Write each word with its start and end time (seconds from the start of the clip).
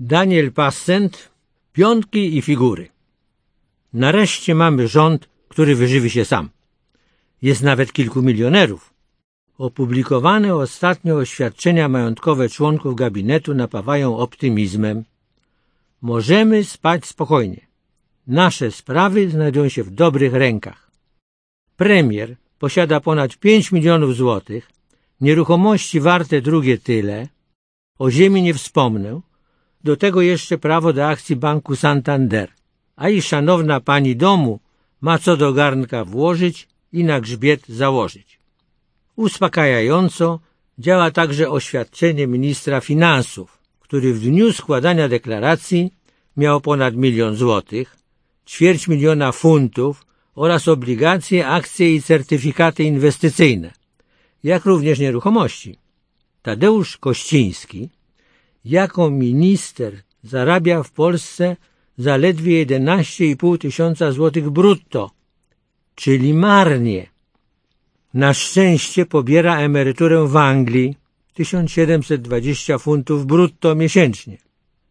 Daniel 0.00 0.52
Passent, 0.52 1.30
piątki 1.72 2.36
i 2.36 2.42
figury. 2.42 2.88
Nareszcie 3.92 4.54
mamy 4.54 4.88
rząd, 4.88 5.28
który 5.48 5.74
wyżywi 5.74 6.10
się 6.10 6.24
sam. 6.24 6.50
Jest 7.42 7.62
nawet 7.62 7.92
kilku 7.92 8.22
milionerów. 8.22 8.94
Opublikowane 9.58 10.54
ostatnio 10.54 11.16
oświadczenia 11.16 11.88
majątkowe 11.88 12.48
członków 12.48 12.94
gabinetu 12.94 13.54
napawają 13.54 14.16
optymizmem. 14.16 15.04
Możemy 16.02 16.64
spać 16.64 17.06
spokojnie. 17.06 17.66
Nasze 18.26 18.70
sprawy 18.70 19.30
znajdują 19.30 19.68
się 19.68 19.82
w 19.82 19.90
dobrych 19.90 20.34
rękach. 20.34 20.90
Premier 21.76 22.36
posiada 22.58 23.00
ponad 23.00 23.36
5 23.36 23.72
milionów 23.72 24.14
złotych, 24.16 24.70
nieruchomości 25.20 26.00
warte 26.00 26.40
drugie 26.40 26.78
tyle, 26.78 27.28
o 27.98 28.10
ziemi 28.10 28.42
nie 28.42 28.54
wspomnę, 28.54 29.20
do 29.84 29.96
tego 29.96 30.22
jeszcze 30.22 30.58
prawo 30.58 30.92
do 30.92 31.06
akcji 31.06 31.36
banku 31.36 31.76
Santander, 31.76 32.48
a 32.96 33.08
i 33.08 33.22
szanowna 33.22 33.80
pani 33.80 34.16
domu 34.16 34.60
ma 35.00 35.18
co 35.18 35.36
do 35.36 35.52
garnka 35.52 36.04
włożyć 36.04 36.68
i 36.92 37.04
na 37.04 37.20
grzbiet 37.20 37.68
założyć. 37.68 38.38
Uspokajająco 39.16 40.40
działa 40.78 41.10
także 41.10 41.50
oświadczenie 41.50 42.26
ministra 42.26 42.80
finansów, 42.80 43.58
który 43.80 44.14
w 44.14 44.20
dniu 44.20 44.52
składania 44.52 45.08
deklaracji 45.08 45.92
miał 46.36 46.60
ponad 46.60 46.94
milion 46.96 47.36
złotych, 47.36 47.96
ćwierć 48.46 48.88
miliona 48.88 49.32
funtów 49.32 50.06
oraz 50.34 50.68
obligacje, 50.68 51.48
akcje 51.48 51.94
i 51.94 52.02
certyfikaty 52.02 52.84
inwestycyjne, 52.84 53.70
jak 54.44 54.64
również 54.64 54.98
nieruchomości. 54.98 55.78
Tadeusz 56.46 56.96
Kościński 56.96 57.88
jako 58.64 59.10
minister 59.10 60.02
zarabia 60.22 60.82
w 60.82 60.90
Polsce 60.90 61.56
zaledwie 61.98 62.66
11,5 62.66 63.58
tysiąca 63.58 64.12
złotych 64.12 64.50
brutto, 64.50 65.10
czyli 65.94 66.34
marnie. 66.34 67.06
Na 68.14 68.34
szczęście 68.34 69.06
pobiera 69.06 69.58
emeryturę 69.58 70.28
w 70.28 70.36
Anglii 70.36 70.96
1720 71.34 72.78
funtów 72.78 73.26
brutto 73.26 73.74
miesięcznie. 73.74 74.38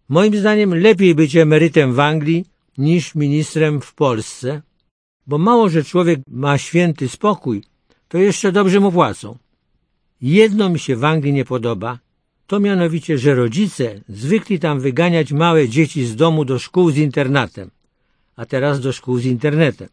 Moim 0.10 0.36
zdaniem 0.36 0.76
lepiej 0.76 1.16
być 1.16 1.36
emerytem 1.36 1.94
w 1.94 2.00
Anglii 2.00 2.46
niż 2.78 3.16
ministrem 3.16 3.82
w 3.82 3.94
Polsce, 3.94 4.62
bo 5.28 5.38
mało, 5.38 5.70
że 5.70 5.84
człowiek 5.84 6.20
ma 6.28 6.58
święty 6.58 7.10
spokój, 7.10 7.64
to 8.08 8.18
jeszcze 8.18 8.52
dobrze 8.52 8.80
mu 8.80 8.92
płacą. 8.92 9.45
Jedno 10.26 10.70
mi 10.70 10.80
się 10.80 10.96
w 10.96 11.04
Anglii 11.04 11.34
nie 11.34 11.46
podoba, 11.46 12.00
to 12.48 12.60
mianowicie, 12.60 13.18
że 13.18 13.36
rodzice 13.36 14.02
zwykli 14.10 14.60
tam 14.60 14.80
wyganiać 14.80 15.32
małe 15.32 15.70
dzieci 15.70 16.06
z 16.06 16.16
domu 16.16 16.46
do 16.46 16.60
szkół 16.60 16.92
z 16.92 16.98
internatem, 16.98 17.72
a 18.36 18.46
teraz 18.46 18.80
do 18.80 18.92
szkół 18.94 19.18
z 19.20 19.26
internetem. 19.26 19.90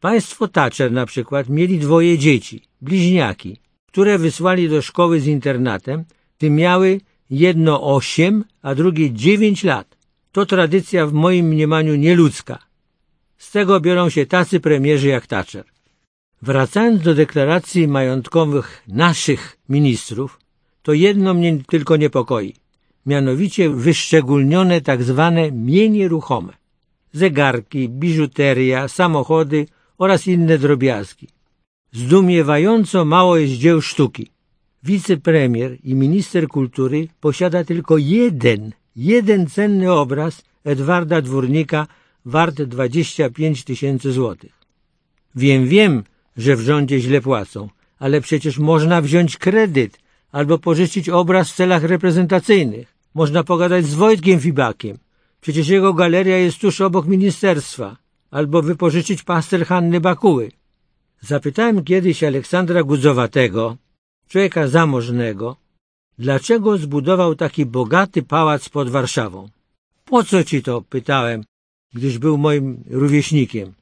Państwo 0.00 0.48
Thatcher 0.48 0.92
na 0.92 1.06
przykład 1.06 1.48
mieli 1.48 1.78
dwoje 1.78 2.18
dzieci, 2.18 2.62
bliźniaki, 2.80 3.56
które 3.86 4.18
wysłali 4.18 4.68
do 4.68 4.82
szkoły 4.82 5.20
z 5.20 5.26
internatem, 5.26 6.04
ty 6.38 6.50
miały 6.50 7.00
jedno 7.30 7.94
osiem, 7.96 8.44
a 8.62 8.74
drugie 8.74 9.10
dziewięć 9.10 9.64
lat. 9.64 9.96
To 10.32 10.46
tradycja 10.46 11.06
w 11.06 11.12
moim 11.12 11.46
mniemaniu 11.46 11.94
nieludzka. 11.94 12.58
Z 13.38 13.50
tego 13.50 13.80
biorą 13.80 14.10
się 14.10 14.26
tacy 14.26 14.60
premierzy 14.60 15.08
jak 15.08 15.26
Thatcher. 15.26 15.64
Wracając 16.42 17.02
do 17.02 17.14
deklaracji 17.14 17.88
majątkowych 17.88 18.82
naszych 18.88 19.56
ministrów, 19.68 20.40
to 20.82 20.92
jedno 20.92 21.34
mnie 21.34 21.58
tylko 21.66 21.96
niepokoi. 21.96 22.54
Mianowicie 23.06 23.70
wyszczególnione 23.70 24.80
tak 24.80 25.02
zwane 25.02 25.52
mienie 25.52 26.08
ruchome. 26.08 26.52
Zegarki, 27.12 27.88
biżuteria, 27.88 28.88
samochody 28.88 29.66
oraz 29.98 30.26
inne 30.26 30.58
drobiazgi. 30.58 31.28
Zdumiewająco 31.92 33.04
mało 33.04 33.36
jest 33.36 33.52
dzieł 33.52 33.80
sztuki. 33.80 34.30
Wicepremier 34.82 35.76
i 35.84 35.94
minister 35.94 36.48
kultury 36.48 37.08
posiada 37.20 37.64
tylko 37.64 37.98
jeden, 37.98 38.72
jeden 38.96 39.46
cenny 39.46 39.92
obraz 39.92 40.42
Edwarda 40.64 41.22
Dwórnika 41.22 41.86
wart 42.24 42.62
25 42.62 43.64
tysięcy 43.64 44.12
złotych. 44.12 44.52
Wiem, 45.34 45.66
wiem, 45.66 46.04
że 46.40 46.56
w 46.56 46.60
rządzie 46.60 47.00
źle 47.00 47.20
płacą, 47.20 47.68
ale 47.98 48.20
przecież 48.20 48.58
można 48.58 49.00
wziąć 49.00 49.36
kredyt 49.36 49.98
albo 50.32 50.58
pożyczyć 50.58 51.08
obraz 51.08 51.50
w 51.50 51.54
celach 51.54 51.84
reprezentacyjnych. 51.84 52.94
Można 53.14 53.44
pogadać 53.44 53.86
z 53.86 53.94
Wojtkiem 53.94 54.40
Fibakiem. 54.40 54.98
Przecież 55.40 55.68
jego 55.68 55.94
galeria 55.94 56.36
jest 56.38 56.58
tuż 56.58 56.80
obok 56.80 57.06
ministerstwa. 57.06 57.96
Albo 58.30 58.62
wypożyczyć 58.62 59.22
pastel 59.22 59.64
Hanny 59.64 60.00
Bakuły. 60.00 60.50
Zapytałem 61.20 61.84
kiedyś 61.84 62.24
Aleksandra 62.24 62.82
Gudzowatego, 62.82 63.76
człowieka 64.28 64.68
zamożnego, 64.68 65.56
dlaczego 66.18 66.78
zbudował 66.78 67.34
taki 67.34 67.66
bogaty 67.66 68.22
pałac 68.22 68.68
pod 68.68 68.90
Warszawą. 68.90 69.48
Po 70.04 70.24
co 70.24 70.44
ci 70.44 70.62
to? 70.62 70.82
pytałem, 70.82 71.44
gdyż 71.92 72.18
był 72.18 72.38
moim 72.38 72.84
rówieśnikiem. 72.90 73.72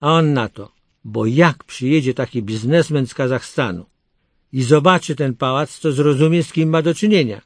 A 0.00 0.12
on 0.12 0.32
na 0.32 0.48
to, 0.48 0.72
bo 1.04 1.26
jak 1.26 1.64
przyjedzie 1.64 2.14
taki 2.14 2.42
biznesmen 2.42 3.06
z 3.06 3.14
Kazachstanu 3.14 3.86
i 4.52 4.62
zobaczy 4.62 5.16
ten 5.16 5.34
pałac, 5.34 5.80
to 5.80 5.92
zrozumie, 5.92 6.42
z 6.42 6.52
kim 6.52 6.68
ma 6.68 6.82
do 6.82 6.94
czynienia. 6.94 7.40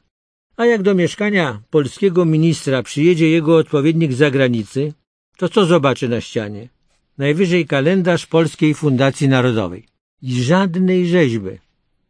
A 0.57 0.65
jak 0.65 0.81
do 0.81 0.95
mieszkania 0.95 1.61
polskiego 1.69 2.25
ministra 2.25 2.83
przyjedzie 2.83 3.29
jego 3.29 3.57
odpowiednik 3.57 4.13
z 4.13 4.17
zagranicy, 4.17 4.93
to 5.37 5.49
co 5.49 5.65
zobaczy 5.65 6.09
na 6.09 6.21
ścianie? 6.21 6.69
Najwyżej 7.17 7.65
kalendarz 7.65 8.25
Polskiej 8.25 8.73
Fundacji 8.73 9.27
Narodowej. 9.29 9.85
I 10.21 10.43
żadnej 10.43 11.07
rzeźby. 11.07 11.59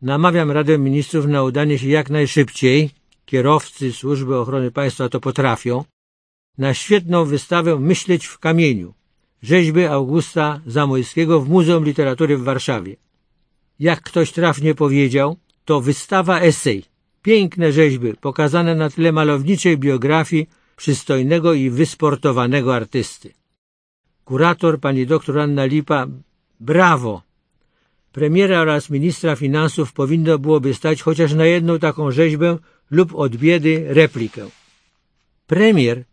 Namawiam 0.02 0.52
Radę 0.52 0.78
Ministrów 0.78 1.26
na 1.28 1.44
udanie 1.44 1.80
się 1.80 1.90
jak 1.90 2.10
najszybciej, 2.10 2.90
kierowcy 3.26 3.94
Służby 3.94 4.36
Ochrony 4.38 4.72
Państwa 4.72 5.10
to 5.10 5.20
potrafią, 5.20 5.84
na 6.58 6.74
świetną 6.74 7.26
wystawę 7.26 7.80
Myśleć 7.80 8.26
w 8.26 8.40
kamieniu, 8.40 8.94
rzeźby 9.52 9.84
Augusta 9.86 10.62
Zamojskiego 10.78 11.34
w 11.42 11.50
Muzeum 11.50 11.86
Literatury 11.86 12.38
w 12.38 12.44
Warszawie. 12.44 12.96
Jak 13.80 14.02
ktoś 14.02 14.32
trafnie 14.32 14.76
powiedział, 14.76 15.38
to 15.66 15.82
wystawa 15.82 16.40
esej, 16.40 16.84
piękne 17.22 17.72
rzeźby 17.72 18.14
pokazane 18.28 18.76
na 18.76 18.90
tle 18.90 19.12
malowniczej 19.12 19.78
biografii 19.78 20.50
przystojnego 20.76 21.54
i 21.54 21.70
wysportowanego 21.70 22.76
artysty. 22.76 23.34
Kurator 24.26 24.80
pani 24.80 25.06
doktor 25.06 25.40
Anna 25.40 25.66
Lipa, 25.66 26.08
brawo! 26.60 27.22
Premiera 28.12 28.60
oraz 28.60 28.90
ministra 28.90 29.36
finansów 29.36 29.94
powinno 29.94 30.40
byłoby 30.40 30.74
stać 30.74 31.02
chociaż 31.02 31.34
na 31.34 31.46
jedną 31.46 31.80
taką 31.80 32.12
rzeźbę 32.12 32.58
lub 32.92 33.16
od 33.16 33.36
biedy 33.36 33.86
replikę. 33.90 34.42
Premier 35.48 36.04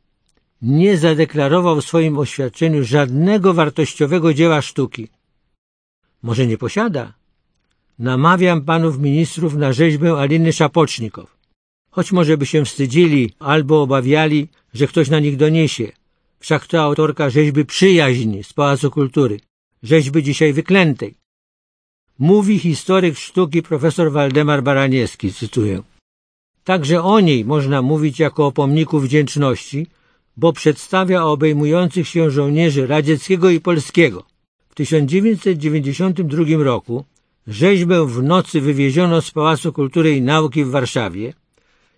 nie 0.62 0.99
zadeklarował 0.99 1.81
w 1.81 1.84
swoim 1.84 2.19
oświadczeniu 2.19 2.84
żadnego 2.84 3.55
wartościowego 3.55 4.34
dzieła 4.34 4.62
sztuki. 4.62 5.09
Może 6.23 6.47
nie 6.47 6.59
posiada? 6.59 7.12
Namawiam 7.99 8.62
panów 8.62 8.99
ministrów 8.99 9.55
na 9.55 9.72
rzeźbę 9.72 10.12
Aliny 10.12 10.53
Szapocznikow. 10.53 11.37
Choć 11.91 12.12
może 12.12 12.37
by 12.37 12.47
się 12.47 12.65
wstydzili 12.65 13.31
albo 13.39 13.83
obawiali, 13.83 14.49
że 14.75 14.87
ktoś 14.87 15.09
na 15.11 15.21
nich 15.21 15.37
doniesie. 15.37 15.93
Wszak 16.39 16.67
to 16.67 16.83
autorka 16.83 17.31
rzeźby 17.31 17.65
Przyjaźń 17.65 18.43
z 18.43 18.53
Pałacu 18.53 18.91
Kultury, 18.91 19.41
rzeźby 19.83 20.22
dzisiaj 20.22 20.53
wyklętej. 20.53 21.15
Mówi 22.19 22.59
historyk 22.59 23.19
sztuki 23.19 23.62
profesor 23.62 24.12
Waldemar 24.12 24.62
Baraniewski, 24.62 25.33
cytuję. 25.33 25.83
Także 26.65 27.03
o 27.03 27.21
niej 27.21 27.45
można 27.45 27.83
mówić 27.83 28.19
jako 28.19 28.47
o 28.47 28.53
pomniku 28.53 29.01
wdzięczności, 29.01 29.86
bo 30.37 30.53
przedstawia 30.53 31.25
obejmujących 31.25 32.09
się 32.09 32.31
żołnierzy 32.31 32.87
radzieckiego 32.87 33.51
i 33.51 33.61
polskiego. 33.61 34.25
W 34.69 34.75
1992 34.75 36.45
roku 36.65 37.05
rzeźbę 37.47 38.07
w 38.07 38.23
nocy 38.23 38.61
wywieziono 38.61 39.23
z 39.23 39.31
Pałacu 39.31 39.73
Kultury 39.73 40.17
i 40.17 40.23
Nauki 40.23 40.65
w 40.65 40.71
Warszawie 40.71 41.33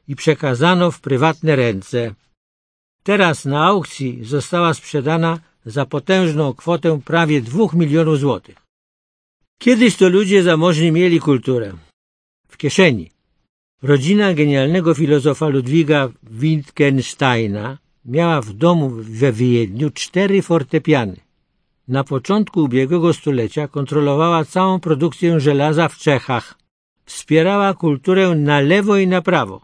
i 0.08 0.16
przekazano 0.16 0.90
w 0.90 1.00
prywatne 1.00 1.56
ręce. 1.56 2.14
Teraz 3.02 3.44
na 3.44 3.66
aukcji 3.66 4.24
została 4.24 4.74
sprzedana 4.74 5.38
za 5.66 5.86
potężną 5.86 6.54
kwotę 6.54 7.00
prawie 7.04 7.40
dwóch 7.40 7.74
milionów 7.74 8.18
złotych. 8.18 8.56
Kiedyś 9.58 9.96
to 9.96 10.08
ludzie 10.08 10.42
zamożni 10.42 10.92
mieli 10.92 11.20
kulturę. 11.20 11.72
W 12.48 12.56
kieszeni. 12.56 13.10
Rodzina 13.82 14.34
genialnego 14.34 14.94
filozofa 14.94 15.48
Ludwiga 15.48 16.08
Wittgensteina 16.22 17.78
miała 18.04 18.40
w 18.40 18.52
domu 18.52 18.90
we 18.90 19.32
Wiedniu 19.32 19.90
cztery 19.90 20.42
fortepiany. 20.42 21.16
Na 21.88 22.04
początku 22.04 22.60
ubiegłego 22.60 23.12
stulecia 23.12 23.68
kontrolowała 23.68 24.44
całą 24.44 24.80
produkcję 24.80 25.40
żelaza 25.40 25.88
w 25.88 25.98
Czechach. 25.98 26.58
Wspierała 27.04 27.74
kulturę 27.74 28.34
na 28.34 28.60
lewo 28.60 28.96
i 28.96 29.06
na 29.06 29.22
prawo. 29.22 29.60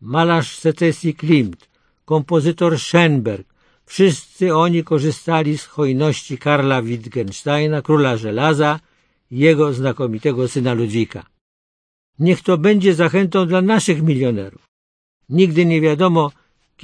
malarz 0.00 0.58
secesji 0.58 1.14
Klimt, 1.14 1.68
kompozytor 2.04 2.78
Schenberg, 2.78 3.54
wszyscy 3.86 4.54
oni 4.54 4.84
korzystali 4.84 5.58
z 5.58 5.64
hojności 5.64 6.38
Karla 6.38 6.82
Wittgensteina, 6.82 7.82
króla 7.82 8.16
żelaza 8.16 8.80
i 9.30 9.38
jego 9.38 9.72
znakomitego 9.72 10.48
syna 10.48 10.74
Ludwika. 10.74 11.26
Niech 12.18 12.42
to 12.42 12.58
będzie 12.58 12.94
zachętą 12.94 13.46
dla 13.46 13.62
naszych 13.62 14.02
milionerów. 14.02 14.62
Nigdy 15.28 15.64
nie 15.66 15.80
wiadomo, 15.80 16.30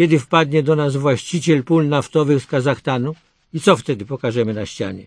kiedy 0.00 0.18
wpadnie 0.18 0.62
do 0.62 0.76
nas 0.76 0.96
właściciel 0.96 1.64
pól 1.64 1.88
naftowych 1.88 2.42
z 2.42 2.46
Kazachstanu 2.46 3.14
i 3.52 3.60
co 3.60 3.76
wtedy 3.76 4.04
pokażemy 4.12 4.54
na 4.54 4.66
ścianie. 4.66 5.06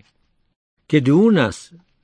Kiedy 0.87 1.15
u 1.15 1.31
nas 1.31 1.55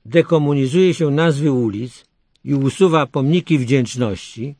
dekomunizuje 0.04 0.94
się 0.94 1.10
nazwy 1.10 1.52
ulic 1.52 2.04
i 2.44 2.54
usuwa 2.54 3.06
pomniki 3.06 3.58
wdzięczności, 3.58 4.54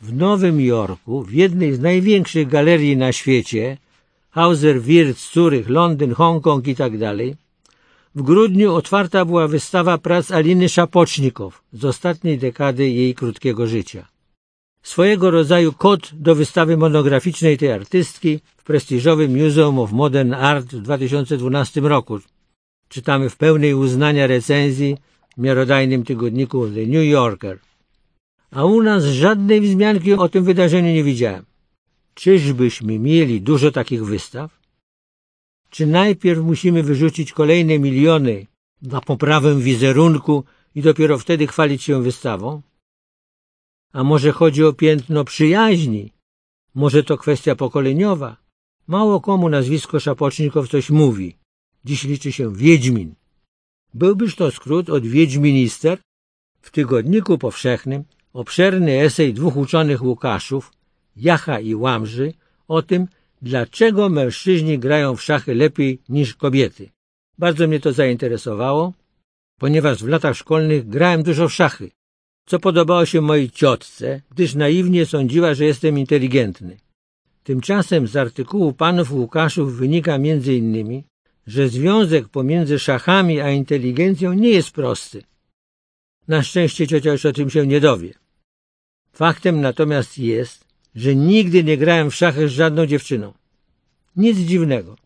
w 0.00 0.12
Nowym 0.12 0.60
Jorku, 0.60 1.22
w 1.22 1.32
jednej 1.32 1.74
z 1.74 1.80
największych 1.80 2.48
galerii 2.48 2.96
na 2.96 3.12
świecie, 3.12 3.78
Hauser 4.30 4.82
Wirth, 4.82 5.32
Zurich, 5.32 5.68
Londyn, 5.68 6.12
Hongkong 6.14 6.66
i 6.66 6.74
tak 6.74 6.92
w 8.14 8.22
grudniu 8.22 8.74
otwarta 8.74 9.24
była 9.24 9.48
wystawa 9.48 9.98
prac 9.98 10.30
Aliny 10.30 10.68
Szapocznikow 10.68 11.62
z 11.72 11.84
ostatniej 11.84 12.38
dekady 12.38 12.90
jej 12.90 13.14
krótkiego 13.14 13.66
życia. 13.66 14.09
Swojego 14.82 15.30
rodzaju 15.30 15.72
kod 15.72 16.10
do 16.14 16.34
wystawy 16.34 16.76
monograficznej 16.76 17.58
tej 17.58 17.72
artystki 17.72 18.40
w 18.56 18.64
prestiżowym 18.64 19.44
Museum 19.44 19.78
of 19.78 19.92
Modern 19.92 20.32
Art 20.34 20.66
w 20.66 20.82
2012 20.82 21.80
roku. 21.80 22.18
Czytamy 22.88 23.30
w 23.30 23.36
pełnej 23.36 23.74
uznania 23.74 24.26
recenzji 24.26 24.96
w 25.36 25.40
miarodajnym 25.40 26.04
tygodniku 26.04 26.68
The 26.68 26.86
New 26.86 27.04
Yorker. 27.04 27.58
A 28.50 28.64
u 28.64 28.82
nas 28.82 29.04
żadnej 29.04 29.60
wzmianki 29.60 30.12
o 30.12 30.28
tym 30.28 30.44
wydarzeniu 30.44 30.94
nie 30.94 31.04
widziałem. 31.04 31.44
Czyżbyśmy 32.14 32.98
mieli 32.98 33.40
dużo 33.40 33.70
takich 33.70 34.04
wystaw? 34.04 34.60
Czy 35.70 35.86
najpierw 35.86 36.40
musimy 36.40 36.82
wyrzucić 36.82 37.32
kolejne 37.32 37.78
miliony 37.78 38.46
na 38.82 39.00
poprawę 39.00 39.60
wizerunku 39.60 40.44
i 40.74 40.82
dopiero 40.82 41.18
wtedy 41.18 41.46
chwalić 41.46 41.82
się 41.82 42.02
wystawą? 42.02 42.62
A 43.92 44.04
może 44.04 44.32
chodzi 44.32 44.64
o 44.64 44.72
piętno 44.72 45.24
przyjaźni? 45.24 46.12
Może 46.74 47.04
to 47.04 47.18
kwestia 47.18 47.54
pokoleniowa? 47.56 48.36
Mało 48.86 49.20
komu 49.20 49.48
nazwisko 49.48 50.00
Szapocznikow 50.00 50.68
coś 50.68 50.90
mówi. 50.90 51.36
Dziś 51.84 52.04
liczy 52.04 52.32
się 52.32 52.54
Wiedźmin. 52.54 53.14
Byłbyż 53.94 54.34
to 54.34 54.50
skrót 54.50 54.90
od 54.90 55.06
Wiedźminister? 55.06 55.98
W 56.60 56.70
tygodniku 56.70 57.38
powszechnym 57.38 58.04
obszerny 58.32 59.00
esej 59.00 59.34
dwóch 59.34 59.56
uczonych 59.56 60.02
Łukaszów, 60.02 60.72
Jacha 61.16 61.60
i 61.60 61.74
Łamży, 61.74 62.32
o 62.68 62.82
tym, 62.82 63.06
dlaczego 63.42 64.08
mężczyźni 64.08 64.78
grają 64.78 65.16
w 65.16 65.22
szachy 65.22 65.54
lepiej 65.54 66.02
niż 66.08 66.34
kobiety. 66.34 66.90
Bardzo 67.38 67.68
mnie 67.68 67.80
to 67.80 67.92
zainteresowało, 67.92 68.92
ponieważ 69.58 70.04
w 70.04 70.08
latach 70.08 70.36
szkolnych 70.36 70.88
grałem 70.88 71.22
dużo 71.22 71.48
w 71.48 71.52
szachy, 71.52 71.90
co 72.50 72.58
podobało 72.58 73.06
się 73.06 73.20
mojej 73.20 73.50
ciotce, 73.50 74.22
gdyż 74.30 74.54
naiwnie 74.54 75.06
sądziła, 75.06 75.54
że 75.54 75.64
jestem 75.64 75.98
inteligentny. 75.98 76.76
Tymczasem 77.44 78.06
z 78.08 78.16
artykułu 78.16 78.72
panów 78.72 79.12
Łukaszów 79.12 79.76
wynika 79.76 80.18
między 80.18 80.54
innymi, 80.54 81.04
że 81.46 81.68
związek 81.68 82.28
pomiędzy 82.28 82.78
szachami 82.78 83.40
a 83.40 83.50
inteligencją 83.50 84.32
nie 84.32 84.50
jest 84.50 84.70
prosty. 84.70 85.22
Na 86.28 86.42
szczęście 86.42 86.86
ciocia 86.86 87.12
już 87.12 87.26
o 87.26 87.32
tym 87.32 87.50
się 87.50 87.66
nie 87.66 87.80
dowie. 87.80 88.14
Faktem 89.12 89.60
natomiast 89.60 90.18
jest, 90.18 90.64
że 90.94 91.14
nigdy 91.14 91.64
nie 91.64 91.76
grałem 91.76 92.10
w 92.10 92.14
szachy 92.14 92.48
z 92.48 92.52
żadną 92.52 92.86
dziewczyną. 92.86 93.32
Nic 94.16 94.38
dziwnego. 94.38 94.96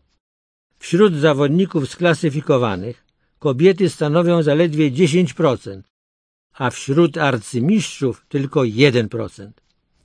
Wśród 0.79 1.15
zawodników 1.15 1.89
sklasyfikowanych 1.89 3.05
kobiety 3.39 3.89
stanowią 3.89 4.43
zaledwie 4.43 4.91
10%, 4.91 5.81
a 6.57 6.69
wśród 6.69 7.17
arcymistrzów 7.17 8.25
tylko 8.29 8.59
1%. 8.59 9.51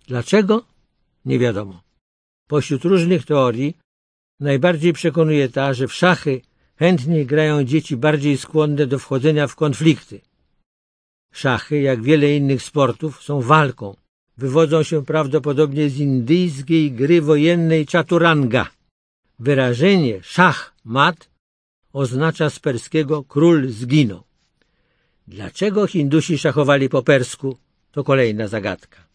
Dlaczego? 0.07 0.65
Nie 1.25 1.39
wiadomo. 1.39 1.83
Pośród 2.47 2.85
różnych 2.85 3.27
teorii 3.27 3.77
najbardziej 4.41 4.93
przekonuje 4.93 5.49
ta, 5.49 5.75
że 5.75 5.89
w 5.89 5.95
szachy 5.95 6.41
chętniej 6.77 7.27
grają 7.27 7.65
dzieci 7.65 7.97
bardziej 7.97 8.39
skłonne 8.39 8.87
do 8.87 8.99
wchodzenia 8.99 9.47
w 9.47 9.57
konflikty. 9.57 10.21
Szachy, 11.33 11.81
jak 11.81 12.03
wiele 12.03 12.37
innych 12.37 12.63
sportów, 12.63 13.23
są 13.23 13.41
walką, 13.41 13.97
wywodzą 14.37 14.83
się 14.83 15.05
prawdopodobnie 15.05 15.91
z 15.91 15.99
indyjskiej 15.99 16.93
gry 16.93 17.23
wojennej 17.23 17.87
chaturanga. 17.87 18.71
Wyrażenie 19.39 20.23
szach 20.23 20.75
mat 20.85 21.31
oznacza 21.93 22.51
z 22.51 22.59
perskiego 22.59 23.25
król 23.25 23.69
zginął. 23.69 24.30
Dlaczego 25.31 25.87
Hindusi 25.87 26.39
szachowali 26.39 26.89
po 26.89 27.03
persku? 27.03 27.57
To 27.93 28.05
kolejna 28.05 28.49
zagadka. 28.49 29.10